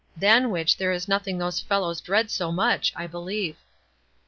[0.17, 3.57] Than which there is nothing those fellows dread so much, I believe."